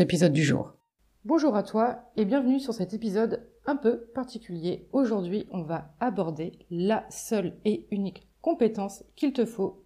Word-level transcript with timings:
épisode 0.00 0.32
du 0.32 0.42
jour. 0.42 0.74
Bonjour 1.24 1.54
à 1.54 1.62
toi 1.62 2.10
et 2.16 2.24
bienvenue 2.24 2.58
sur 2.58 2.72
cet 2.72 2.94
épisode 2.94 3.46
un 3.66 3.76
peu 3.76 4.06
particulier. 4.14 4.88
Aujourd'hui, 4.92 5.46
on 5.50 5.62
va 5.62 5.94
aborder 6.00 6.58
la 6.70 7.04
seule 7.10 7.58
et 7.64 7.86
unique 7.90 8.26
compétence 8.40 9.04
qu'il 9.14 9.32
te 9.32 9.44
faut 9.44 9.84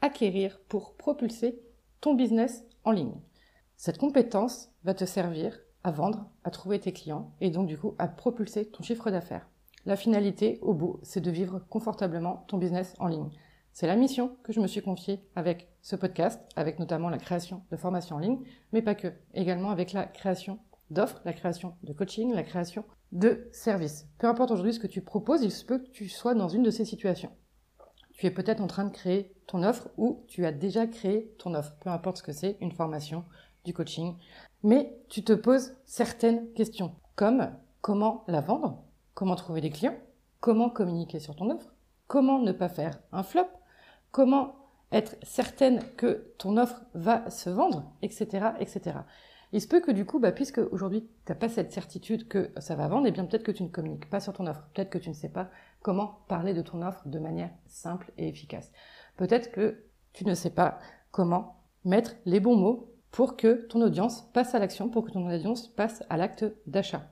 acquérir 0.00 0.60
pour 0.68 0.96
propulser 0.96 1.60
ton 2.00 2.14
business 2.14 2.64
en 2.84 2.92
ligne. 2.92 3.20
Cette 3.76 3.98
compétence 3.98 4.70
va 4.84 4.94
te 4.94 5.04
servir 5.04 5.58
à 5.84 5.90
vendre, 5.90 6.30
à 6.44 6.50
trouver 6.50 6.78
tes 6.78 6.92
clients 6.92 7.34
et 7.40 7.50
donc 7.50 7.66
du 7.66 7.76
coup 7.76 7.94
à 7.98 8.08
propulser 8.08 8.70
ton 8.70 8.82
chiffre 8.82 9.10
d'affaires. 9.10 9.48
La 9.86 9.96
finalité, 9.96 10.58
au 10.62 10.74
bout, 10.74 11.00
c'est 11.02 11.20
de 11.20 11.30
vivre 11.30 11.60
confortablement 11.68 12.44
ton 12.48 12.58
business 12.58 12.94
en 12.98 13.06
ligne. 13.06 13.30
C'est 13.80 13.86
la 13.86 13.96
mission 13.96 14.36
que 14.42 14.52
je 14.52 14.60
me 14.60 14.66
suis 14.66 14.82
confiée 14.82 15.24
avec 15.34 15.70
ce 15.80 15.96
podcast, 15.96 16.38
avec 16.54 16.78
notamment 16.78 17.08
la 17.08 17.16
création 17.16 17.62
de 17.70 17.78
formations 17.78 18.16
en 18.16 18.18
ligne, 18.18 18.42
mais 18.74 18.82
pas 18.82 18.94
que, 18.94 19.08
également 19.32 19.70
avec 19.70 19.94
la 19.94 20.04
création 20.04 20.58
d'offres, 20.90 21.22
la 21.24 21.32
création 21.32 21.74
de 21.82 21.94
coaching, 21.94 22.34
la 22.34 22.42
création 22.42 22.84
de 23.12 23.48
services. 23.52 24.06
Peu 24.18 24.26
importe 24.26 24.50
aujourd'hui 24.50 24.74
ce 24.74 24.80
que 24.80 24.86
tu 24.86 25.00
proposes, 25.00 25.42
il 25.42 25.50
se 25.50 25.64
peut 25.64 25.78
que 25.78 25.88
tu 25.88 26.10
sois 26.10 26.34
dans 26.34 26.50
une 26.50 26.62
de 26.62 26.70
ces 26.70 26.84
situations. 26.84 27.32
Tu 28.12 28.26
es 28.26 28.30
peut-être 28.30 28.60
en 28.60 28.66
train 28.66 28.84
de 28.84 28.92
créer 28.92 29.34
ton 29.46 29.62
offre 29.62 29.88
ou 29.96 30.26
tu 30.28 30.44
as 30.44 30.52
déjà 30.52 30.86
créé 30.86 31.34
ton 31.38 31.54
offre, 31.54 31.74
peu 31.80 31.88
importe 31.88 32.18
ce 32.18 32.22
que 32.22 32.32
c'est, 32.32 32.58
une 32.60 32.72
formation, 32.72 33.24
du 33.64 33.72
coaching. 33.72 34.14
Mais 34.62 34.94
tu 35.08 35.24
te 35.24 35.32
poses 35.32 35.74
certaines 35.86 36.52
questions, 36.52 36.96
comme 37.16 37.50
comment 37.80 38.24
la 38.28 38.42
vendre, 38.42 38.84
comment 39.14 39.36
trouver 39.36 39.62
des 39.62 39.70
clients, 39.70 39.96
comment 40.40 40.68
communiquer 40.68 41.18
sur 41.18 41.34
ton 41.34 41.48
offre, 41.48 41.72
comment 42.08 42.40
ne 42.40 42.52
pas 42.52 42.68
faire 42.68 43.00
un 43.12 43.22
flop, 43.22 43.46
comment 44.10 44.56
être 44.92 45.16
certaine 45.22 45.82
que 45.96 46.32
ton 46.38 46.56
offre 46.56 46.82
va 46.94 47.30
se 47.30 47.50
vendre, 47.50 47.92
etc., 48.02 48.48
etc. 48.58 48.98
Il 49.52 49.60
se 49.60 49.66
peut 49.66 49.80
que 49.80 49.90
du 49.90 50.04
coup, 50.04 50.20
bah, 50.20 50.32
puisque 50.32 50.60
aujourd'hui 50.70 51.08
tu 51.26 51.32
n'as 51.32 51.38
pas 51.38 51.48
cette 51.48 51.72
certitude 51.72 52.28
que 52.28 52.50
ça 52.58 52.76
va 52.76 52.88
vendre, 52.88 53.06
et 53.06 53.08
eh 53.08 53.12
bien 53.12 53.24
peut-être 53.24 53.42
que 53.42 53.52
tu 53.52 53.62
ne 53.62 53.68
communiques 53.68 54.08
pas 54.08 54.20
sur 54.20 54.32
ton 54.32 54.46
offre, 54.46 54.68
peut-être 54.74 54.90
que 54.90 54.98
tu 54.98 55.08
ne 55.08 55.14
sais 55.14 55.28
pas 55.28 55.50
comment 55.82 56.20
parler 56.28 56.54
de 56.54 56.62
ton 56.62 56.82
offre 56.82 57.06
de 57.06 57.18
manière 57.18 57.50
simple 57.66 58.12
et 58.16 58.28
efficace. 58.28 58.70
Peut-être 59.16 59.50
que 59.50 59.84
tu 60.12 60.24
ne 60.24 60.34
sais 60.34 60.50
pas 60.50 60.78
comment 61.10 61.56
mettre 61.84 62.14
les 62.26 62.40
bons 62.40 62.56
mots 62.56 62.94
pour 63.10 63.36
que 63.36 63.66
ton 63.66 63.80
audience 63.82 64.22
passe 64.32 64.54
à 64.54 64.58
l'action, 64.60 64.88
pour 64.88 65.04
que 65.04 65.10
ton 65.10 65.28
audience 65.28 65.68
passe 65.68 66.04
à 66.08 66.16
l'acte 66.16 66.44
d'achat. 66.66 67.10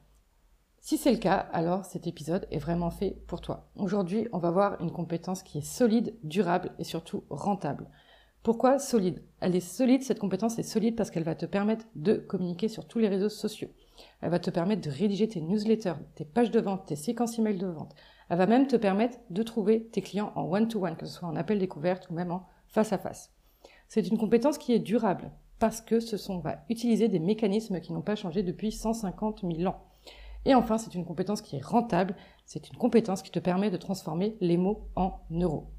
Si 0.88 0.96
c'est 0.96 1.12
le 1.12 1.18
cas, 1.18 1.46
alors 1.52 1.84
cet 1.84 2.06
épisode 2.06 2.48
est 2.50 2.56
vraiment 2.58 2.88
fait 2.88 3.18
pour 3.26 3.42
toi. 3.42 3.68
Aujourd'hui, 3.76 4.26
on 4.32 4.38
va 4.38 4.50
voir 4.50 4.80
une 4.80 4.90
compétence 4.90 5.42
qui 5.42 5.58
est 5.58 5.60
solide, 5.60 6.14
durable 6.22 6.72
et 6.78 6.84
surtout 6.84 7.24
rentable. 7.28 7.90
Pourquoi 8.42 8.78
solide? 8.78 9.22
Elle 9.40 9.54
est 9.54 9.60
solide, 9.60 10.02
cette 10.02 10.18
compétence 10.18 10.58
est 10.58 10.62
solide 10.62 10.96
parce 10.96 11.10
qu'elle 11.10 11.24
va 11.24 11.34
te 11.34 11.44
permettre 11.44 11.84
de 11.94 12.14
communiquer 12.14 12.68
sur 12.68 12.88
tous 12.88 13.00
les 13.00 13.08
réseaux 13.08 13.28
sociaux. 13.28 13.68
Elle 14.22 14.30
va 14.30 14.38
te 14.38 14.48
permettre 14.48 14.80
de 14.80 14.88
rédiger 14.88 15.28
tes 15.28 15.42
newsletters, 15.42 15.92
tes 16.14 16.24
pages 16.24 16.50
de 16.50 16.60
vente, 16.60 16.86
tes 16.86 16.96
séquences 16.96 17.38
email 17.38 17.58
de 17.58 17.66
vente. 17.66 17.94
Elle 18.30 18.38
va 18.38 18.46
même 18.46 18.66
te 18.66 18.76
permettre 18.76 19.18
de 19.28 19.42
trouver 19.42 19.88
tes 19.88 20.00
clients 20.00 20.32
en 20.36 20.50
one-to-one, 20.50 20.96
que 20.96 21.04
ce 21.04 21.18
soit 21.18 21.28
en 21.28 21.36
appel 21.36 21.58
découverte 21.58 22.08
ou 22.08 22.14
même 22.14 22.30
en 22.30 22.46
face-à-face. 22.66 23.30
C'est 23.88 24.08
une 24.08 24.16
compétence 24.16 24.56
qui 24.56 24.72
est 24.72 24.78
durable 24.78 25.32
parce 25.58 25.82
que 25.82 26.00
ce 26.00 26.16
sont, 26.16 26.38
va 26.38 26.64
utiliser 26.70 27.08
des 27.08 27.18
mécanismes 27.18 27.78
qui 27.82 27.92
n'ont 27.92 28.00
pas 28.00 28.16
changé 28.16 28.42
depuis 28.42 28.72
150 28.72 29.42
000 29.42 29.70
ans. 29.70 29.84
Et 30.44 30.54
enfin, 30.54 30.78
c'est 30.78 30.94
une 30.94 31.04
compétence 31.04 31.42
qui 31.42 31.56
est 31.56 31.64
rentable, 31.64 32.16
c'est 32.46 32.68
une 32.70 32.76
compétence 32.76 33.22
qui 33.22 33.30
te 33.30 33.38
permet 33.38 33.70
de 33.70 33.76
transformer 33.76 34.36
les 34.40 34.56
mots 34.56 34.88
en 34.96 35.20
euros. 35.30 35.70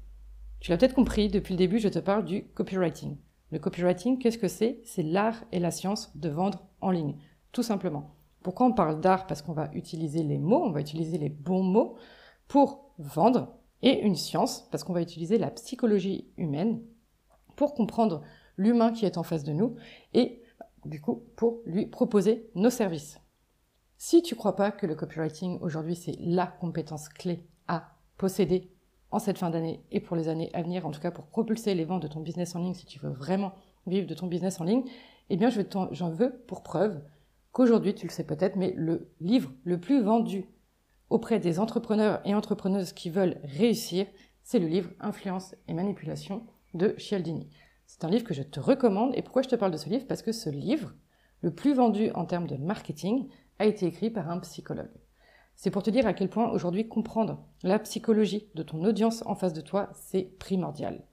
Tu 0.60 0.70
l'as 0.70 0.76
peut-être 0.76 0.94
compris, 0.94 1.28
depuis 1.28 1.54
le 1.54 1.58
début, 1.58 1.78
je 1.78 1.88
te 1.88 1.98
parle 1.98 2.24
du 2.24 2.44
copywriting. 2.48 3.16
Le 3.50 3.58
copywriting, 3.58 4.18
qu'est-ce 4.18 4.38
que 4.38 4.48
c'est? 4.48 4.80
C'est 4.84 5.02
l'art 5.02 5.42
et 5.52 5.58
la 5.58 5.70
science 5.70 6.16
de 6.16 6.28
vendre 6.28 6.68
en 6.80 6.90
ligne, 6.90 7.16
tout 7.52 7.62
simplement. 7.62 8.14
Pourquoi 8.42 8.66
on 8.66 8.72
parle 8.72 9.00
d'art? 9.00 9.26
Parce 9.26 9.42
qu'on 9.42 9.52
va 9.52 9.70
utiliser 9.74 10.22
les 10.22 10.38
mots, 10.38 10.62
on 10.64 10.70
va 10.70 10.80
utiliser 10.80 11.18
les 11.18 11.30
bons 11.30 11.62
mots 11.62 11.96
pour 12.46 12.92
vendre, 12.98 13.56
et 13.82 14.00
une 14.02 14.16
science, 14.16 14.68
parce 14.70 14.84
qu'on 14.84 14.92
va 14.92 15.02
utiliser 15.02 15.38
la 15.38 15.50
psychologie 15.50 16.30
humaine 16.36 16.82
pour 17.56 17.74
comprendre 17.74 18.22
l'humain 18.56 18.92
qui 18.92 19.06
est 19.06 19.18
en 19.18 19.22
face 19.22 19.44
de 19.44 19.52
nous, 19.52 19.76
et 20.12 20.42
du 20.84 21.00
coup 21.00 21.24
pour 21.36 21.60
lui 21.64 21.86
proposer 21.86 22.50
nos 22.54 22.70
services. 22.70 23.18
Si 24.02 24.22
tu 24.22 24.32
ne 24.32 24.38
crois 24.38 24.56
pas 24.56 24.72
que 24.72 24.86
le 24.86 24.94
copywriting 24.94 25.58
aujourd'hui 25.60 25.94
c'est 25.94 26.16
la 26.20 26.46
compétence 26.46 27.10
clé 27.10 27.44
à 27.68 27.98
posséder 28.16 28.72
en 29.10 29.18
cette 29.18 29.36
fin 29.36 29.50
d'année 29.50 29.84
et 29.90 30.00
pour 30.00 30.16
les 30.16 30.28
années 30.28 30.48
à 30.54 30.62
venir, 30.62 30.86
en 30.86 30.90
tout 30.90 31.02
cas 31.02 31.10
pour 31.10 31.26
propulser 31.26 31.74
les 31.74 31.84
ventes 31.84 32.00
de 32.04 32.08
ton 32.08 32.20
business 32.20 32.56
en 32.56 32.60
ligne, 32.60 32.72
si 32.72 32.86
tu 32.86 32.98
veux 32.98 33.10
vraiment 33.10 33.52
vivre 33.86 34.06
de 34.06 34.14
ton 34.14 34.26
business 34.26 34.58
en 34.58 34.64
ligne, 34.64 34.84
eh 35.28 35.36
bien, 35.36 35.50
j'en 35.50 36.08
veux 36.08 36.42
pour 36.46 36.62
preuve 36.62 37.02
qu'aujourd'hui, 37.52 37.94
tu 37.94 38.06
le 38.06 38.10
sais 38.10 38.24
peut-être, 38.24 38.56
mais 38.56 38.72
le 38.74 39.10
livre 39.20 39.52
le 39.64 39.78
plus 39.78 40.00
vendu 40.00 40.46
auprès 41.10 41.38
des 41.38 41.60
entrepreneurs 41.60 42.22
et 42.24 42.34
entrepreneuses 42.34 42.94
qui 42.94 43.10
veulent 43.10 43.38
réussir, 43.44 44.06
c'est 44.42 44.60
le 44.60 44.68
livre 44.68 44.88
Influence 45.00 45.54
et 45.68 45.74
manipulation 45.74 46.46
de 46.72 46.94
Cialdini. 46.96 47.50
C'est 47.84 48.02
un 48.04 48.08
livre 48.08 48.24
que 48.24 48.32
je 48.32 48.42
te 48.42 48.60
recommande. 48.60 49.12
Et 49.14 49.20
pourquoi 49.20 49.42
je 49.42 49.48
te 49.50 49.56
parle 49.56 49.72
de 49.72 49.76
ce 49.76 49.90
livre? 49.90 50.06
Parce 50.06 50.22
que 50.22 50.32
ce 50.32 50.48
livre, 50.48 50.94
le 51.42 51.54
plus 51.54 51.74
vendu 51.74 52.10
en 52.14 52.24
termes 52.24 52.46
de 52.46 52.56
marketing, 52.56 53.28
a 53.60 53.66
été 53.66 53.86
écrit 53.86 54.10
par 54.10 54.28
un 54.30 54.38
psychologue. 54.40 54.90
C'est 55.54 55.70
pour 55.70 55.82
te 55.82 55.90
dire 55.90 56.06
à 56.06 56.14
quel 56.14 56.30
point 56.30 56.50
aujourd'hui 56.50 56.88
comprendre 56.88 57.44
la 57.62 57.78
psychologie 57.78 58.48
de 58.54 58.62
ton 58.62 58.82
audience 58.84 59.22
en 59.26 59.34
face 59.34 59.52
de 59.52 59.60
toi, 59.60 59.90
c'est 59.92 60.22
primordial. 60.38 61.04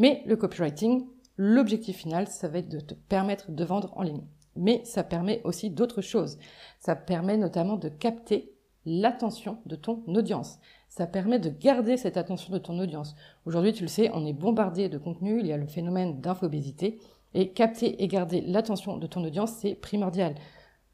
Mais 0.00 0.24
le 0.26 0.36
copywriting, 0.36 1.06
l'objectif 1.36 1.96
final, 1.96 2.26
ça 2.26 2.48
va 2.48 2.58
être 2.58 2.68
de 2.68 2.80
te 2.80 2.94
permettre 2.94 3.52
de 3.52 3.64
vendre 3.64 3.92
en 3.96 4.02
ligne. 4.02 4.26
Mais 4.56 4.84
ça 4.84 5.04
permet 5.04 5.40
aussi 5.44 5.70
d'autres 5.70 6.02
choses. 6.02 6.38
Ça 6.80 6.96
permet 6.96 7.36
notamment 7.36 7.76
de 7.76 7.88
capter 7.88 8.52
l'attention 8.84 9.58
de 9.64 9.76
ton 9.76 10.02
audience. 10.08 10.58
Ça 10.88 11.06
permet 11.06 11.38
de 11.38 11.50
garder 11.50 11.96
cette 11.96 12.16
attention 12.16 12.52
de 12.52 12.58
ton 12.58 12.76
audience. 12.80 13.14
Aujourd'hui, 13.46 13.72
tu 13.72 13.84
le 13.84 13.88
sais, 13.88 14.10
on 14.12 14.26
est 14.26 14.32
bombardé 14.32 14.88
de 14.88 14.98
contenu, 14.98 15.38
il 15.38 15.46
y 15.46 15.52
a 15.52 15.56
le 15.56 15.66
phénomène 15.68 16.20
d'infobésité, 16.20 16.98
et 17.34 17.52
capter 17.52 18.02
et 18.02 18.08
garder 18.08 18.40
l'attention 18.40 18.96
de 18.96 19.06
ton 19.06 19.22
audience, 19.22 19.52
c'est 19.52 19.74
primordial 19.74 20.34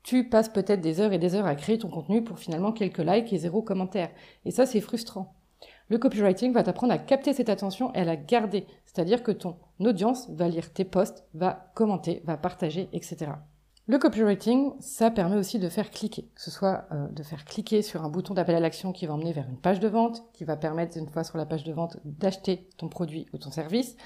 tu 0.04 0.28
passes 0.28 0.50
peut-être 0.50 0.82
des 0.82 1.00
heures 1.00 1.12
et 1.12 1.18
des 1.18 1.34
heures 1.34 1.46
à 1.46 1.56
créer 1.56 1.78
ton 1.78 1.88
contenu 1.88 2.22
pour 2.22 2.38
finalement 2.38 2.72
quelques 2.72 2.98
likes 2.98 3.32
et 3.32 3.38
zéro 3.38 3.62
commentaire. 3.62 4.10
Et 4.44 4.50
ça, 4.52 4.66
c'est 4.66 4.80
frustrant. 4.80 5.34
Le 5.88 5.98
copywriting 5.98 6.52
va 6.52 6.62
t'apprendre 6.62 6.92
à 6.92 6.98
capter 6.98 7.32
cette 7.32 7.48
attention 7.48 7.92
et 7.94 7.98
à 7.98 8.04
la 8.04 8.16
garder. 8.16 8.66
C'est-à-dire 8.84 9.22
que 9.22 9.32
ton 9.32 9.56
audience 9.80 10.28
va 10.30 10.48
lire 10.48 10.72
tes 10.72 10.84
posts, 10.84 11.24
va 11.32 11.70
commenter, 11.74 12.22
va 12.24 12.36
partager, 12.36 12.88
etc. 12.92 13.32
Le 13.86 13.98
copywriting, 13.98 14.72
ça 14.78 15.10
permet 15.10 15.36
aussi 15.36 15.58
de 15.58 15.68
faire 15.68 15.90
cliquer, 15.90 16.30
que 16.34 16.40
ce 16.40 16.50
soit 16.50 16.86
euh, 16.92 17.08
de 17.08 17.22
faire 17.22 17.44
cliquer 17.44 17.82
sur 17.82 18.02
un 18.02 18.08
bouton 18.08 18.32
d'appel 18.32 18.54
à 18.54 18.60
l'action 18.60 18.92
qui 18.92 19.06
va 19.06 19.12
emmener 19.12 19.32
vers 19.32 19.46
une 19.48 19.58
page 19.58 19.80
de 19.80 19.88
vente, 19.88 20.22
qui 20.32 20.44
va 20.44 20.56
permettre, 20.56 20.96
une 20.96 21.08
fois 21.08 21.24
sur 21.24 21.36
la 21.36 21.44
page 21.44 21.64
de 21.64 21.72
vente, 21.72 21.98
d'acheter 22.04 22.68
ton 22.78 22.88
produit 22.88 23.26
ou 23.34 23.38
ton 23.38 23.50
service, 23.50 23.96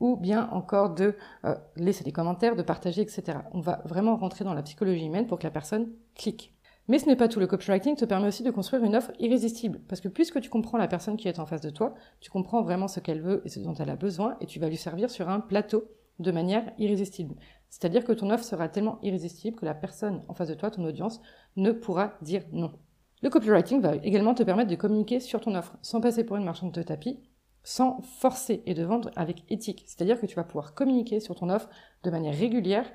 ou 0.00 0.16
bien 0.16 0.48
encore 0.50 0.94
de 0.94 1.16
euh, 1.44 1.54
laisser 1.76 2.04
des 2.04 2.12
commentaires, 2.12 2.56
de 2.56 2.62
partager, 2.62 3.02
etc. 3.02 3.38
On 3.52 3.60
va 3.60 3.82
vraiment 3.84 4.16
rentrer 4.16 4.44
dans 4.44 4.54
la 4.54 4.62
psychologie 4.62 5.06
humaine 5.06 5.26
pour 5.26 5.38
que 5.38 5.44
la 5.44 5.50
personne 5.50 5.88
clique. 6.14 6.54
Mais 6.88 6.98
ce 6.98 7.06
n'est 7.06 7.16
pas 7.16 7.28
tout. 7.28 7.38
Le 7.38 7.46
copywriting 7.46 7.96
te 7.96 8.06
permet 8.06 8.28
aussi 8.28 8.42
de 8.42 8.50
construire 8.50 8.82
une 8.82 8.96
offre 8.96 9.12
irrésistible. 9.18 9.80
Parce 9.88 10.00
que 10.00 10.08
puisque 10.08 10.40
tu 10.40 10.48
comprends 10.48 10.78
la 10.78 10.88
personne 10.88 11.18
qui 11.18 11.28
est 11.28 11.38
en 11.38 11.44
face 11.44 11.60
de 11.60 11.70
toi, 11.70 11.94
tu 12.20 12.30
comprends 12.30 12.62
vraiment 12.62 12.88
ce 12.88 13.00
qu'elle 13.00 13.20
veut 13.20 13.42
et 13.44 13.50
ce 13.50 13.60
dont 13.60 13.74
elle 13.74 13.90
a 13.90 13.96
besoin, 13.96 14.36
et 14.40 14.46
tu 14.46 14.58
vas 14.58 14.68
lui 14.68 14.78
servir 14.78 15.10
sur 15.10 15.28
un 15.28 15.40
plateau 15.40 15.84
de 16.18 16.32
manière 16.32 16.72
irrésistible. 16.78 17.36
C'est-à-dire 17.68 18.04
que 18.04 18.12
ton 18.12 18.30
offre 18.30 18.44
sera 18.44 18.68
tellement 18.68 18.98
irrésistible 19.02 19.56
que 19.56 19.66
la 19.66 19.74
personne 19.74 20.22
en 20.28 20.34
face 20.34 20.48
de 20.48 20.54
toi, 20.54 20.70
ton 20.70 20.84
audience, 20.84 21.20
ne 21.56 21.72
pourra 21.72 22.14
dire 22.22 22.42
non. 22.52 22.72
Le 23.20 23.30
copywriting 23.30 23.80
va 23.80 23.96
également 23.96 24.34
te 24.34 24.42
permettre 24.42 24.70
de 24.70 24.76
communiquer 24.76 25.20
sur 25.20 25.40
ton 25.40 25.54
offre 25.54 25.76
sans 25.82 26.00
passer 26.00 26.24
pour 26.24 26.36
une 26.36 26.44
marchande 26.44 26.72
de 26.72 26.82
tapis, 26.82 27.20
sans 27.68 28.00
forcer 28.00 28.62
et 28.64 28.72
de 28.72 28.82
vendre 28.82 29.10
avec 29.14 29.44
éthique. 29.50 29.84
C'est-à-dire 29.84 30.18
que 30.18 30.24
tu 30.24 30.36
vas 30.36 30.42
pouvoir 30.42 30.72
communiquer 30.72 31.20
sur 31.20 31.34
ton 31.34 31.50
offre 31.50 31.68
de 32.02 32.10
manière 32.10 32.34
régulière 32.34 32.90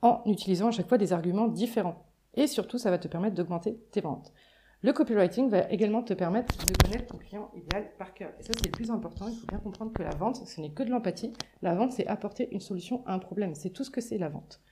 en 0.00 0.22
utilisant 0.24 0.68
à 0.68 0.70
chaque 0.70 0.88
fois 0.88 0.96
des 0.96 1.12
arguments 1.12 1.46
différents. 1.46 2.06
Et 2.32 2.46
surtout, 2.46 2.78
ça 2.78 2.90
va 2.90 2.96
te 2.96 3.06
permettre 3.06 3.34
d'augmenter 3.34 3.76
tes 3.92 4.00
ventes. 4.00 4.32
Le 4.80 4.94
copywriting 4.94 5.50
va 5.50 5.70
également 5.70 6.02
te 6.02 6.14
permettre 6.14 6.56
de 6.64 6.72
connaître 6.72 7.04
ton 7.04 7.18
client 7.18 7.50
idéal 7.54 7.90
par 7.98 8.14
cœur. 8.14 8.30
Et 8.40 8.42
ça, 8.42 8.52
c'est 8.56 8.64
le 8.64 8.70
plus 8.70 8.90
important. 8.90 9.28
Il 9.28 9.36
faut 9.36 9.46
bien 9.46 9.58
comprendre 9.58 9.92
que 9.92 10.02
la 10.02 10.14
vente, 10.14 10.46
ce 10.46 10.58
n'est 10.62 10.72
que 10.72 10.82
de 10.82 10.88
l'empathie. 10.88 11.34
La 11.60 11.74
vente, 11.74 11.92
c'est 11.92 12.06
apporter 12.06 12.48
une 12.50 12.60
solution 12.60 13.06
à 13.06 13.12
un 13.12 13.18
problème. 13.18 13.54
C'est 13.54 13.70
tout 13.70 13.84
ce 13.84 13.90
que 13.90 14.00
c'est 14.00 14.16
la 14.16 14.30
vente. 14.30 14.62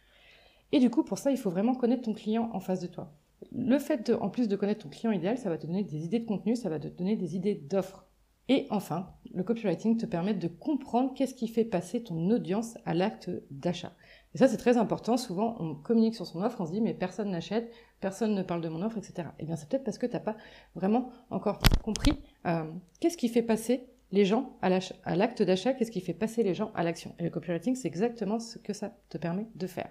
Et 0.72 0.78
du 0.78 0.88
coup, 0.88 1.04
pour 1.04 1.18
ça, 1.18 1.30
il 1.30 1.36
faut 1.36 1.50
vraiment 1.50 1.74
connaître 1.74 2.04
ton 2.04 2.14
client 2.14 2.48
en 2.54 2.60
face 2.60 2.80
de 2.80 2.86
toi. 2.86 3.12
Le 3.54 3.78
fait, 3.78 4.06
de, 4.06 4.14
en 4.14 4.30
plus 4.30 4.48
de 4.48 4.56
connaître 4.56 4.84
ton 4.84 4.88
client 4.88 5.12
idéal, 5.12 5.36
ça 5.36 5.50
va 5.50 5.58
te 5.58 5.66
donner 5.66 5.84
des 5.84 6.06
idées 6.06 6.20
de 6.20 6.26
contenu, 6.26 6.56
ça 6.56 6.70
va 6.70 6.78
te 6.78 6.88
donner 6.88 7.16
des 7.16 7.36
idées 7.36 7.54
d'offres. 7.54 8.06
Et 8.48 8.66
enfin, 8.70 9.14
le 9.32 9.42
copywriting 9.42 9.96
te 9.96 10.06
permet 10.06 10.34
de 10.34 10.48
comprendre 10.48 11.14
qu'est-ce 11.14 11.34
qui 11.34 11.48
fait 11.48 11.64
passer 11.64 12.02
ton 12.02 12.30
audience 12.30 12.76
à 12.84 12.94
l'acte 12.94 13.30
d'achat. 13.50 13.92
Et 14.34 14.38
ça, 14.38 14.48
c'est 14.48 14.56
très 14.56 14.76
important. 14.76 15.16
Souvent, 15.16 15.56
on 15.60 15.74
communique 15.74 16.14
sur 16.14 16.26
son 16.26 16.42
offre, 16.42 16.60
on 16.60 16.66
se 16.66 16.72
dit, 16.72 16.80
mais 16.80 16.94
personne 16.94 17.30
n'achète, 17.30 17.72
personne 18.00 18.34
ne 18.34 18.42
parle 18.42 18.60
de 18.60 18.68
mon 18.68 18.82
offre, 18.82 18.98
etc. 18.98 19.28
Eh 19.38 19.44
bien, 19.44 19.56
c'est 19.56 19.68
peut-être 19.68 19.84
parce 19.84 19.98
que 19.98 20.06
tu 20.06 20.12
n'as 20.12 20.20
pas 20.20 20.36
vraiment 20.74 21.10
encore 21.30 21.60
compris 21.82 22.12
euh, 22.46 22.64
qu'est-ce 23.00 23.16
qui 23.16 23.28
fait 23.28 23.42
passer 23.42 23.88
les 24.10 24.24
gens 24.24 24.58
à 24.60 24.68
l'acte 25.16 25.42
d'achat, 25.42 25.72
qu'est-ce 25.72 25.90
qui 25.90 26.02
fait 26.02 26.12
passer 26.12 26.42
les 26.42 26.54
gens 26.54 26.70
à 26.74 26.82
l'action. 26.82 27.14
Et 27.18 27.24
le 27.24 27.30
copywriting, 27.30 27.74
c'est 27.74 27.88
exactement 27.88 28.38
ce 28.38 28.58
que 28.58 28.74
ça 28.74 28.94
te 29.08 29.16
permet 29.16 29.46
de 29.54 29.66
faire. 29.66 29.90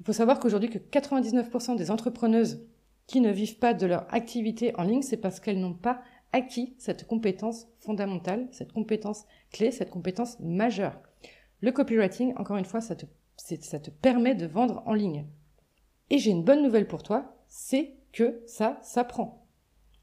Il 0.00 0.04
faut 0.04 0.12
savoir 0.12 0.38
qu'aujourd'hui, 0.38 0.68
que 0.68 0.78
99% 0.78 1.76
des 1.76 1.90
entrepreneuses 1.90 2.66
qui 3.06 3.20
ne 3.20 3.30
vivent 3.30 3.58
pas 3.58 3.72
de 3.72 3.86
leur 3.86 4.12
activité 4.12 4.74
en 4.76 4.82
ligne, 4.82 5.02
c'est 5.02 5.16
parce 5.16 5.40
qu'elles 5.40 5.60
n'ont 5.60 5.74
pas 5.74 6.02
acquis 6.32 6.74
cette 6.78 7.06
compétence 7.06 7.68
fondamentale, 7.78 8.48
cette 8.50 8.72
compétence 8.72 9.26
clé, 9.50 9.70
cette 9.70 9.90
compétence 9.90 10.38
majeure. 10.40 10.98
Le 11.60 11.72
copywriting, 11.72 12.34
encore 12.36 12.56
une 12.56 12.64
fois, 12.64 12.80
ça 12.80 12.96
te 12.96 13.90
permet 13.90 14.34
de 14.34 14.46
vendre 14.46 14.82
en 14.86 14.94
ligne. 14.94 15.26
Et 16.10 16.18
j'ai 16.18 16.30
une 16.30 16.44
bonne 16.44 16.62
nouvelle 16.62 16.88
pour 16.88 17.02
toi, 17.02 17.36
c'est 17.48 17.94
que 18.12 18.42
ça 18.46 18.78
s'apprend. 18.82 19.46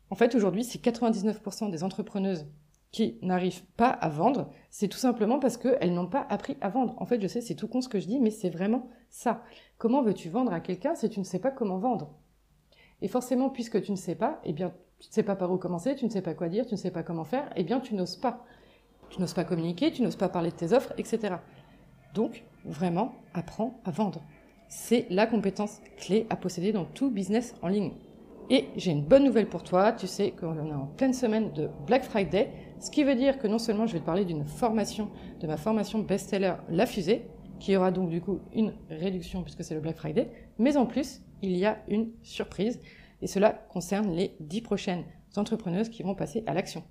En 0.09 0.15
fait, 0.15 0.33
aujourd'hui, 0.33 0.63
si 0.63 0.79
99% 0.79 1.69
des 1.69 1.83
entrepreneuses 1.83 2.47
qui 2.91 3.19
n'arrivent 3.21 3.65
pas 3.77 3.89
à 3.89 4.09
vendre, 4.09 4.49
c'est 4.71 4.87
tout 4.87 4.97
simplement 4.97 5.37
parce 5.37 5.57
qu'elles 5.57 5.93
n'ont 5.93 6.07
pas 6.07 6.25
appris 6.29 6.57
à 6.61 6.69
vendre. 6.69 6.95
En 6.99 7.05
fait, 7.05 7.21
je 7.21 7.27
sais, 7.27 7.41
c'est 7.41 7.53
tout 7.53 7.67
con 7.67 7.81
ce 7.81 7.89
que 7.89 7.99
je 7.99 8.07
dis, 8.07 8.19
mais 8.19 8.31
c'est 8.31 8.49
vraiment 8.49 8.89
ça. 9.09 9.43
Comment 9.77 10.01
veux-tu 10.01 10.29
vendre 10.29 10.51
à 10.51 10.59
quelqu'un 10.59 10.95
si 10.95 11.07
tu 11.09 11.19
ne 11.19 11.25
sais 11.25 11.37
pas 11.37 11.51
comment 11.51 11.77
vendre? 11.77 12.15
Et 13.01 13.07
forcément, 13.07 13.49
puisque 13.49 13.81
tu 13.81 13.91
ne 13.91 13.97
sais 13.97 14.15
pas, 14.15 14.39
eh 14.43 14.53
bien, 14.53 14.73
tu 14.99 15.07
ne 15.07 15.13
sais 15.13 15.23
pas 15.23 15.35
par 15.35 15.51
où 15.51 15.57
commencer, 15.57 15.95
tu 15.95 16.05
ne 16.05 16.09
sais 16.09 16.21
pas 16.21 16.33
quoi 16.33 16.49
dire, 16.49 16.65
tu 16.65 16.73
ne 16.73 16.79
sais 16.79 16.91
pas 16.91 17.03
comment 17.03 17.23
faire, 17.23 17.49
eh 17.55 17.63
bien, 17.63 17.79
tu 17.79 17.95
n'oses 17.95 18.17
pas. 18.17 18.45
Tu 19.09 19.19
n'oses 19.19 19.33
pas 19.33 19.43
communiquer, 19.43 19.91
tu 19.91 20.03
n'oses 20.03 20.15
pas 20.15 20.29
parler 20.29 20.51
de 20.51 20.55
tes 20.55 20.73
offres, 20.73 20.93
etc. 20.97 21.35
Donc, 22.13 22.43
vraiment, 22.65 23.13
apprends 23.33 23.79
à 23.85 23.91
vendre. 23.91 24.21
C'est 24.67 25.07
la 25.09 25.25
compétence 25.25 25.81
clé 25.97 26.27
à 26.29 26.35
posséder 26.35 26.71
dans 26.71 26.85
tout 26.85 27.09
business 27.09 27.55
en 27.61 27.69
ligne. 27.69 27.93
Et 28.51 28.67
j'ai 28.75 28.91
une 28.91 29.03
bonne 29.03 29.23
nouvelle 29.23 29.47
pour 29.47 29.63
toi, 29.63 29.91
tu 29.91 30.07
sais 30.07 30.31
qu'on 30.31 30.55
est 30.55 30.73
en 30.73 30.87
pleine 30.87 31.13
semaine 31.13 31.51
de 31.53 31.69
Black 31.85 32.03
Friday, 32.03 32.51
ce 32.79 32.89
qui 32.89 33.03
veut 33.03 33.15
dire 33.15 33.37
que 33.37 33.47
non 33.47 33.59
seulement 33.59 33.85
je 33.85 33.93
vais 33.93 33.99
te 33.99 34.05
parler 34.05 34.25
d'une 34.25 34.45
formation, 34.45 35.09
de 35.39 35.47
ma 35.47 35.57
formation 35.57 35.99
best-seller 35.99 36.55
La 36.69 36.87
Fusée, 36.87 37.27
qui 37.59 37.75
aura 37.75 37.91
donc 37.91 38.09
du 38.09 38.21
coup 38.21 38.39
une 38.53 38.73
réduction 38.89 39.43
puisque 39.43 39.63
c'est 39.63 39.75
le 39.75 39.81
Black 39.81 39.97
Friday, 39.97 40.31
mais 40.57 40.77
en 40.77 40.85
plus, 40.85 41.21
il 41.41 41.55
y 41.55 41.65
a 41.65 41.81
une 41.87 42.11
surprise, 42.23 42.79
et 43.21 43.27
cela 43.27 43.51
concerne 43.51 44.11
les 44.11 44.35
10 44.39 44.61
prochaines 44.61 45.03
entrepreneuses 45.35 45.89
qui 45.89 46.03
vont 46.03 46.15
passer 46.15 46.43
à 46.47 46.53
l'action. 46.53 46.83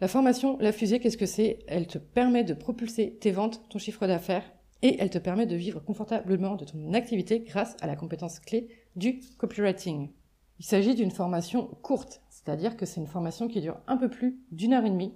La 0.00 0.08
formation 0.08 0.58
La 0.58 0.72
Fusée, 0.72 0.98
qu'est-ce 0.98 1.16
que 1.16 1.26
c'est? 1.26 1.60
Elle 1.68 1.86
te 1.86 1.98
permet 1.98 2.42
de 2.42 2.54
propulser 2.54 3.18
tes 3.20 3.30
ventes, 3.30 3.62
ton 3.68 3.78
chiffre 3.78 4.06
d'affaires, 4.06 4.50
et 4.82 4.96
elle 4.98 5.10
te 5.10 5.18
permet 5.18 5.46
de 5.46 5.54
vivre 5.54 5.80
confortablement 5.80 6.56
de 6.56 6.64
ton 6.64 6.92
activité 6.92 7.40
grâce 7.40 7.76
à 7.80 7.86
la 7.86 7.94
compétence 7.94 8.40
clé 8.40 8.68
du 8.96 9.20
copywriting. 9.38 10.10
Il 10.58 10.64
s'agit 10.64 10.94
d'une 10.94 11.12
formation 11.12 11.66
courte, 11.82 12.20
c'est-à-dire 12.30 12.76
que 12.76 12.84
c'est 12.84 13.00
une 13.00 13.06
formation 13.06 13.46
qui 13.46 13.60
dure 13.60 13.78
un 13.86 13.96
peu 13.96 14.10
plus 14.10 14.40
d'une 14.50 14.72
heure 14.72 14.84
et 14.84 14.90
demie, 14.90 15.14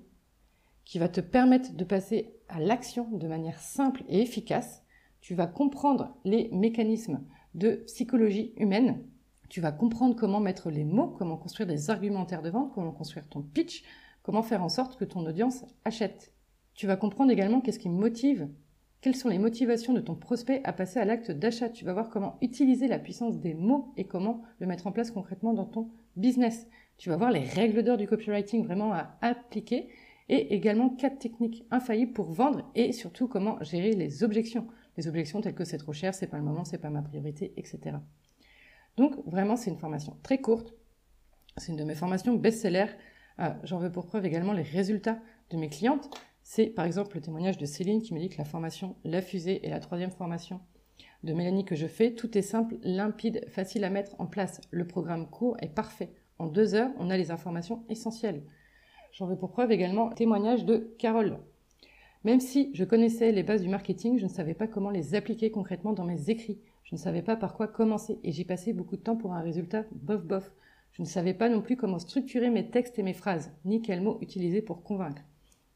qui 0.84 0.98
va 0.98 1.08
te 1.08 1.20
permettre 1.20 1.74
de 1.74 1.84
passer 1.84 2.35
à 2.48 2.60
l'action 2.60 3.08
de 3.10 3.28
manière 3.28 3.60
simple 3.60 4.02
et 4.08 4.20
efficace. 4.20 4.82
Tu 5.20 5.34
vas 5.34 5.46
comprendre 5.46 6.16
les 6.24 6.48
mécanismes 6.52 7.20
de 7.54 7.82
psychologie 7.86 8.52
humaine, 8.56 9.02
tu 9.48 9.60
vas 9.60 9.72
comprendre 9.72 10.16
comment 10.16 10.40
mettre 10.40 10.70
les 10.70 10.84
mots, 10.84 11.08
comment 11.08 11.36
construire 11.36 11.68
des 11.68 11.90
argumentaires 11.90 12.42
de 12.42 12.50
vente, 12.50 12.72
comment 12.74 12.92
construire 12.92 13.28
ton 13.28 13.42
pitch, 13.42 13.84
comment 14.22 14.42
faire 14.42 14.62
en 14.62 14.68
sorte 14.68 14.96
que 14.96 15.04
ton 15.04 15.24
audience 15.24 15.64
achète. 15.84 16.32
Tu 16.74 16.86
vas 16.86 16.96
comprendre 16.96 17.30
également 17.30 17.60
qu'est-ce 17.60 17.78
qui 17.78 17.88
motive, 17.88 18.48
quelles 19.00 19.14
sont 19.16 19.28
les 19.28 19.38
motivations 19.38 19.92
de 19.92 20.00
ton 20.00 20.14
prospect 20.14 20.60
à 20.64 20.72
passer 20.72 20.98
à 20.98 21.04
l'acte 21.04 21.30
d'achat. 21.30 21.68
Tu 21.68 21.84
vas 21.84 21.92
voir 21.92 22.10
comment 22.10 22.36
utiliser 22.42 22.88
la 22.88 22.98
puissance 22.98 23.38
des 23.38 23.54
mots 23.54 23.92
et 23.96 24.04
comment 24.04 24.42
le 24.58 24.66
mettre 24.66 24.86
en 24.86 24.92
place 24.92 25.10
concrètement 25.10 25.54
dans 25.54 25.64
ton 25.64 25.90
business. 26.16 26.66
Tu 26.98 27.08
vas 27.08 27.16
voir 27.16 27.30
les 27.30 27.44
règles 27.44 27.82
d'or 27.82 27.96
du 27.96 28.08
copywriting 28.08 28.64
vraiment 28.64 28.92
à 28.92 29.16
appliquer 29.20 29.88
et 30.28 30.54
également 30.54 30.90
quatre 30.90 31.18
techniques 31.18 31.64
infaillibles 31.70 32.12
pour 32.12 32.32
vendre 32.32 32.70
et 32.74 32.92
surtout 32.92 33.28
comment 33.28 33.62
gérer 33.62 33.92
les 33.92 34.24
objections. 34.24 34.66
Les 34.96 35.08
objections 35.08 35.40
telles 35.40 35.54
que 35.54 35.64
c'est 35.64 35.78
trop 35.78 35.92
cher, 35.92 36.14
c'est 36.14 36.26
pas 36.26 36.38
le 36.38 36.44
moment, 36.44 36.64
c'est 36.64 36.78
pas 36.78 36.90
ma 36.90 37.02
priorité, 37.02 37.52
etc. 37.56 37.96
Donc 38.96 39.14
vraiment, 39.26 39.56
c'est 39.56 39.70
une 39.70 39.78
formation 39.78 40.16
très 40.22 40.40
courte. 40.40 40.74
C'est 41.56 41.72
une 41.72 41.78
de 41.78 41.84
mes 41.84 41.94
formations 41.94 42.34
best-seller 42.34 42.86
ah, 43.38 43.58
j'en 43.64 43.78
veux 43.78 43.92
pour 43.92 44.06
preuve 44.06 44.24
également 44.24 44.52
les 44.52 44.62
résultats 44.62 45.18
de 45.50 45.56
mes 45.56 45.68
clientes. 45.68 46.08
C'est 46.42 46.66
par 46.66 46.84
exemple 46.84 47.16
le 47.16 47.20
témoignage 47.20 47.58
de 47.58 47.66
Céline 47.66 48.00
qui 48.00 48.14
me 48.14 48.20
dit 48.20 48.28
que 48.28 48.38
la 48.38 48.44
formation 48.44 48.96
La 49.04 49.20
Fusée 49.20 49.66
est 49.66 49.70
la 49.70 49.80
troisième 49.80 50.10
formation 50.10 50.60
de 51.22 51.34
Mélanie 51.34 51.64
que 51.64 51.74
je 51.74 51.86
fais. 51.86 52.14
Tout 52.14 52.38
est 52.38 52.42
simple, 52.42 52.76
limpide, 52.82 53.44
facile 53.48 53.84
à 53.84 53.90
mettre 53.90 54.18
en 54.18 54.26
place. 54.26 54.60
Le 54.70 54.86
programme 54.86 55.28
court 55.28 55.56
est 55.60 55.68
parfait. 55.68 56.14
En 56.38 56.46
deux 56.46 56.74
heures, 56.74 56.90
on 56.98 57.10
a 57.10 57.16
les 57.16 57.30
informations 57.30 57.84
essentielles. 57.88 58.42
J'en 59.16 59.24
veux 59.24 59.36
pour 59.36 59.50
preuve 59.50 59.72
également 59.72 60.10
le 60.10 60.14
témoignage 60.14 60.66
de 60.66 60.94
Carole. 60.98 61.38
Même 62.24 62.38
si 62.38 62.70
je 62.74 62.84
connaissais 62.84 63.32
les 63.32 63.42
bases 63.42 63.62
du 63.62 63.68
marketing, 63.70 64.18
je 64.18 64.24
ne 64.24 64.30
savais 64.30 64.52
pas 64.52 64.66
comment 64.66 64.90
les 64.90 65.14
appliquer 65.14 65.50
concrètement 65.50 65.94
dans 65.94 66.04
mes 66.04 66.28
écrits. 66.28 66.60
Je 66.84 66.94
ne 66.94 67.00
savais 67.00 67.22
pas 67.22 67.34
par 67.34 67.54
quoi 67.54 67.66
commencer 67.66 68.18
et 68.24 68.30
j'y 68.30 68.44
passais 68.44 68.74
beaucoup 68.74 68.98
de 68.98 69.00
temps 69.00 69.16
pour 69.16 69.32
un 69.32 69.40
résultat 69.40 69.84
bof 69.92 70.22
bof. 70.22 70.52
Je 70.92 71.00
ne 71.00 71.06
savais 71.06 71.32
pas 71.32 71.48
non 71.48 71.62
plus 71.62 71.78
comment 71.78 71.98
structurer 71.98 72.50
mes 72.50 72.68
textes 72.68 72.98
et 72.98 73.02
mes 73.02 73.14
phrases, 73.14 73.50
ni 73.64 73.80
quels 73.80 74.02
mots 74.02 74.18
utiliser 74.20 74.60
pour 74.60 74.82
convaincre. 74.82 75.22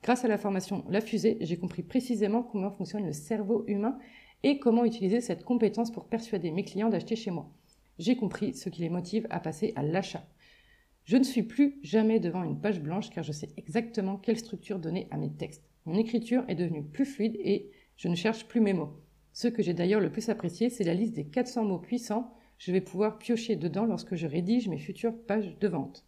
Grâce 0.03 0.27
à 0.27 0.29
la 0.29 0.37
formation 0.37 0.85
La 0.91 1.01
Fusée, 1.01 1.39
j'ai 1.41 1.57
compris 1.57 1.83
précisément 1.83 2.43
comment 2.43 2.71
fonctionne 2.71 3.07
le 3.07 3.15
cerveau 3.15 3.65
humain 3.69 3.97
et 4.43 4.59
comment 4.59 4.85
utiliser 4.85 5.23
cette 5.23 5.45
compétence 5.45 5.91
pour 5.91 6.05
persuader 6.05 6.51
mes 6.51 6.65
clients 6.65 6.91
d'acheter 6.91 7.17
chez 7.17 7.31
moi. 7.31 7.49
J'ai 7.99 8.17
compris 8.17 8.53
ce 8.53 8.69
qui 8.69 8.83
les 8.83 8.91
motive 8.91 9.27
à 9.31 9.41
passer 9.41 9.73
à 9.77 9.83
l'achat. 9.83 10.27
Je 11.05 11.17
ne 11.17 11.25
suis 11.25 11.43
plus 11.43 11.79
jamais 11.83 12.21
devant 12.21 12.45
une 12.45 12.61
page 12.61 12.81
blanche 12.81 13.11
car 13.11 13.25
je 13.25 13.33
sais 13.33 13.49
exactement 13.57 14.17
quelle 14.17 14.39
structure 14.39 14.79
donner 14.79 15.09
à 15.11 15.17
mes 15.17 15.33
textes. 15.33 15.65
Mon 15.87 15.97
écriture 15.97 16.45
est 16.49 16.55
devenue 16.55 16.85
plus 16.85 17.07
fluide 17.07 17.37
et 17.41 17.71
je 17.97 18.09
ne 18.09 18.15
cherche 18.15 18.47
plus 18.47 18.61
mes 18.61 18.73
mots. 18.73 19.01
Ce 19.33 19.49
que 19.49 19.63
j'ai 19.63 19.75
d'ailleurs 19.75 20.01
le 20.01 20.13
plus 20.13 20.29
apprécié, 20.29 20.71
c'est 20.71 20.85
la 20.85 20.95
liste 20.95 21.15
des 21.15 21.27
400 21.27 21.65
mots 21.65 21.79
puissants 21.79 22.35
je 22.61 22.73
vais 22.73 22.83
pouvoir 22.83 23.17
piocher 23.17 23.57
dedans 23.57 23.87
lorsque 23.87 24.17
je 24.17 24.27
rédige 24.27 24.69
mes 24.69 24.79
futures 24.79 25.17
pages 25.27 25.59
de 25.59 25.67
vente. 25.67 26.07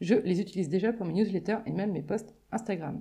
Je 0.00 0.16
les 0.16 0.40
utilise 0.40 0.68
déjà 0.68 0.92
pour 0.92 1.06
mes 1.06 1.12
newsletters 1.12 1.58
et 1.66 1.72
même 1.72 1.92
mes 1.92 2.02
posts 2.02 2.34
Instagram. 2.50 3.00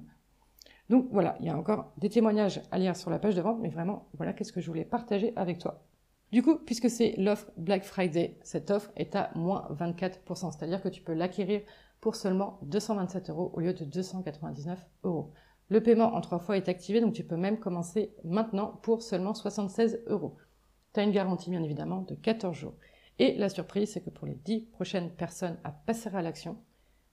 Donc 0.87 1.07
voilà, 1.11 1.35
il 1.39 1.47
y 1.47 1.49
a 1.49 1.57
encore 1.57 1.91
des 1.97 2.09
témoignages 2.09 2.61
à 2.69 2.77
lire 2.77 2.95
sur 2.95 3.09
la 3.09 3.17
page 3.17 3.35
de 3.35 3.41
vente, 3.41 3.59
mais 3.59 3.69
vraiment, 3.69 4.07
voilà 4.13 4.31
qu'est-ce 4.31 4.53
que 4.53 4.61
je 4.61 4.67
voulais 4.67 4.85
partager 4.85 5.33
avec 5.35 5.57
toi. 5.57 5.86
Du 6.31 6.43
coup, 6.43 6.57
puisque 6.57 6.89
c'est 6.89 7.15
l'offre 7.17 7.49
Black 7.57 7.83
Friday, 7.83 8.37
cette 8.43 8.71
offre 8.71 8.91
est 8.95 9.15
à 9.15 9.31
moins 9.35 9.67
24%, 9.71 10.51
c'est-à-dire 10.51 10.81
que 10.81 10.89
tu 10.89 11.01
peux 11.01 11.13
l'acquérir 11.13 11.61
pour 12.01 12.15
seulement 12.15 12.59
227 12.63 13.29
euros 13.29 13.51
au 13.53 13.59
lieu 13.59 13.73
de 13.73 13.85
299 13.85 14.79
euros. 15.03 15.31
Le 15.69 15.81
paiement 15.81 16.15
en 16.15 16.21
trois 16.21 16.39
fois 16.39 16.57
est 16.57 16.69
activé, 16.69 17.01
donc 17.01 17.13
tu 17.13 17.23
peux 17.23 17.37
même 17.37 17.59
commencer 17.59 18.13
maintenant 18.23 18.79
pour 18.81 19.01
seulement 19.01 19.33
76 19.33 20.03
euros 20.07 20.37
tu 20.97 21.01
as 21.01 21.03
une 21.03 21.11
garantie 21.11 21.51
bien 21.51 21.61
évidemment 21.61 22.01
de 22.01 22.15
14 22.15 22.55
jours. 22.55 22.73
Et 23.19 23.35
la 23.35 23.49
surprise, 23.49 23.91
c'est 23.91 24.01
que 24.01 24.09
pour 24.09 24.25
les 24.25 24.33
10 24.33 24.61
prochaines 24.71 25.11
personnes 25.11 25.57
à 25.63 25.71
passer 25.71 26.09
à 26.15 26.23
l'action, 26.23 26.57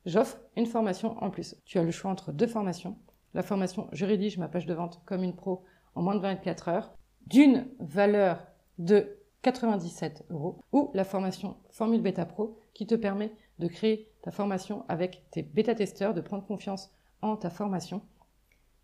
j'offre 0.07 0.39
une 0.57 0.65
formation 0.65 1.23
en 1.23 1.29
plus. 1.31 1.57
Tu 1.67 1.79
as 1.79 1.83
le 1.83 1.91
choix 1.91 2.11
entre 2.11 2.33
deux 2.33 2.47
formations. 2.47 2.99
La 3.35 3.43
formation 3.43 3.89
Je 3.93 4.07
rédige 4.07 4.39
ma 4.39 4.49
page 4.49 4.65
de 4.65 4.73
vente 4.73 5.03
comme 5.05 5.23
une 5.23 5.37
pro 5.37 5.65
en 5.95 6.01
moins 6.03 6.15
de 6.15 6.21
24 6.21 6.69
heures, 6.69 6.95
d'une 7.27 7.67
valeur 7.79 8.47
de 8.79 9.19
97 9.43 10.25
euros, 10.31 10.59
ou 10.73 10.91
la 10.95 11.05
formation 11.05 11.57
Formule 11.71 12.01
Beta 12.01 12.25
Pro 12.25 12.59
qui 12.73 12.87
te 12.87 12.95
permet 12.95 13.33
de 13.59 13.69
créer 13.69 14.11
ta 14.23 14.31
formation 14.31 14.85
avec 14.89 15.25
tes 15.31 15.43
bêta-testeurs, 15.43 16.15
de 16.15 16.21
prendre 16.21 16.47
confiance 16.47 16.91
en 17.23 17.37
ta 17.37 17.51
formation 17.51 18.03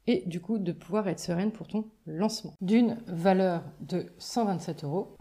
et 0.06 0.22
du 0.26 0.40
coup 0.40 0.58
de 0.58 0.72
pouvoir 0.72 1.08
être 1.08 1.20
sereine 1.20 1.52
pour 1.52 1.66
ton 1.68 1.86
lancement. 2.06 2.54
D'une 2.60 2.98
valeur 3.06 3.62
de 3.80 4.06
127 4.18 4.84
euros. 4.84 5.16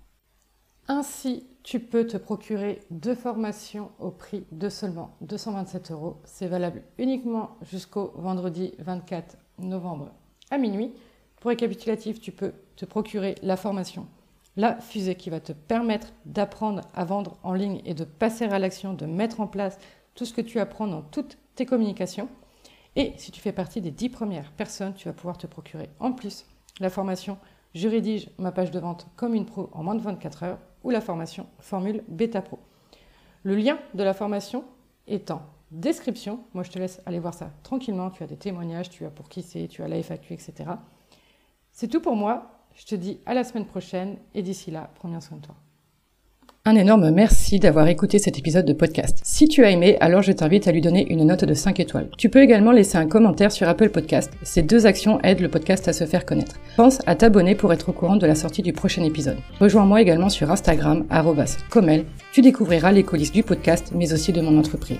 Ainsi, 0.88 1.48
tu 1.64 1.80
peux 1.80 2.08
te 2.08 2.18
procurer 2.18 2.82
deux 2.90 3.14
formations 3.14 3.92
au 4.00 4.10
prix 4.10 4.46
de 4.52 4.70
seulement 4.70 5.16
227 5.22 5.92
euros. 5.92 6.18
C'est 6.26 6.48
valable 6.48 6.84
uniquement 6.98 7.58
jusqu'au 7.62 8.12
vendredi 8.16 8.74
24 8.80 9.38
novembre 9.60 10.12
à 10.50 10.58
minuit. 10.58 10.94
Pour 11.40 11.50
récapitulatif, 11.50 12.20
tu 12.20 12.32
peux 12.32 12.54
te 12.76 12.86
procurer 12.86 13.36
la 13.44 13.56
formation 13.56 14.08
la 14.60 14.76
fusée 14.82 15.16
qui 15.16 15.30
va 15.30 15.40
te 15.40 15.54
permettre 15.54 16.12
d'apprendre 16.26 16.82
à 16.94 17.06
vendre 17.06 17.38
en 17.44 17.54
ligne 17.54 17.82
et 17.86 17.94
de 17.94 18.04
passer 18.04 18.44
à 18.44 18.60
l'action, 18.60 18.94
de 18.94 19.06
mettre 19.06 19.40
en 19.40 19.48
place 19.48 19.80
tout 20.16 20.26
ce 20.26 20.34
que 20.34 20.42
tu 20.42 20.60
apprends 20.60 20.86
dans 20.86 21.02
toutes 21.02 21.38
tes 21.56 21.66
communications. 21.66 22.28
Et 22.98 23.14
si 23.16 23.32
tu 23.32 23.40
fais 23.40 23.54
partie 23.54 23.80
des 23.80 23.92
10 23.92 24.10
premières 24.10 24.52
personnes, 24.52 24.94
tu 24.96 25.08
vas 25.08 25.14
pouvoir 25.14 25.38
te 25.38 25.48
procurer 25.48 25.90
en 26.02 26.12
plus 26.12 26.46
la 26.82 26.90
formation 26.90 27.38
Je 27.74 27.88
rédige 27.88 28.30
ma 28.38 28.52
page 28.52 28.70
de 28.72 28.80
vente 28.80 29.08
comme 29.16 29.34
une 29.34 29.46
pro 29.46 29.70
en 29.72 29.82
moins 29.82 29.96
de 29.96 30.02
24 30.02 30.44
heures 30.44 30.60
ou 30.84 30.90
la 30.90 31.00
formation 31.00 31.48
Formule 31.60 32.04
Beta 32.10 32.42
Pro. 32.42 32.60
Le 33.44 33.56
lien 33.56 33.80
de 33.94 34.04
la 34.04 34.14
formation 34.14 34.66
est 35.08 35.32
en 35.32 35.42
description. 35.72 36.42
Moi, 36.54 36.66
je 36.66 36.72
te 36.72 36.80
laisse 36.80 37.02
aller 37.06 37.20
voir 37.20 37.34
ça 37.34 37.52
tranquillement. 37.64 38.10
Tu 38.10 38.24
as 38.24 38.28
des 38.28 38.36
témoignages, 38.36 38.90
tu 38.90 39.06
as 39.06 39.10
pour 39.10 39.30
qui 39.30 39.42
c'est, 39.42 39.70
tu 39.70 39.84
as 39.84 39.88
la 39.88 40.04
FAQ, 40.04 40.34
etc. 40.34 40.72
C'est 41.72 41.88
tout 41.88 42.02
pour 42.02 42.18
moi. 42.18 42.59
Je 42.80 42.86
te 42.86 42.96
dis 42.96 43.20
à 43.26 43.34
la 43.34 43.44
semaine 43.44 43.66
prochaine 43.66 44.16
et 44.34 44.42
d'ici 44.42 44.72
là, 44.72 44.90
prends 44.96 45.10
bien 45.10 45.20
soin 45.20 45.38
de 45.38 45.46
toi. 45.46 45.56
Un 46.64 46.76
énorme 46.76 47.10
merci 47.12 47.60
d'avoir 47.60 47.88
écouté 47.88 48.20
cet 48.20 48.38
épisode 48.40 48.66
de 48.66 48.72
podcast. 48.72 49.20
Si 49.24 49.50
tu 49.50 49.66
as 49.66 49.72
aimé, 49.72 49.98
alors 50.00 50.22
je 50.22 50.32
t'invite 50.32 50.66
à 50.68 50.72
lui 50.72 50.80
donner 50.80 51.06
une 51.12 51.26
note 51.26 51.44
de 51.44 51.54
5 51.54 51.80
étoiles. 51.82 52.10
Tu 52.18 52.30
peux 52.30 52.42
également 52.42 52.72
laisser 52.72 52.98
un 52.98 53.08
commentaire 53.08 53.52
sur 53.52 53.68
Apple 53.68 53.90
Podcast. 53.90 54.32
Ces 54.44 54.62
deux 54.62 54.86
actions 54.86 55.20
aident 55.24 55.42
le 55.42 55.50
podcast 55.50 55.90
à 55.90 55.94
se 55.94 56.06
faire 56.06 56.26
connaître. 56.26 56.56
Pense 56.78 57.00
à 57.06 57.16
t'abonner 57.16 57.54
pour 57.56 57.74
être 57.74 57.90
au 57.90 57.94
courant 57.94 58.16
de 58.16 58.28
la 58.28 58.36
sortie 58.36 58.62
du 58.62 58.72
prochain 58.72 59.04
épisode. 59.04 59.40
Rejoins-moi 59.60 60.02
également 60.02 60.30
sur 60.30 60.50
Instagram, 60.50 61.06
comel. 61.70 62.06
Tu 62.32 62.42
découvriras 62.42 62.94
les 62.94 63.04
coulisses 63.04 63.34
du 63.34 63.44
podcast, 63.44 63.92
mais 63.94 64.14
aussi 64.14 64.32
de 64.32 64.42
mon 64.42 64.58
entreprise. 64.58 65.00